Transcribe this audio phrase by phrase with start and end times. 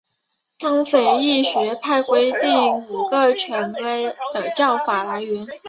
[0.57, 5.45] 沙斐仪学派规定了五个权威的教法来源。